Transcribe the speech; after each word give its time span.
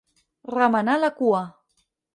Remenar 0.53 0.97
la 1.05 1.13
cua. 1.21 1.47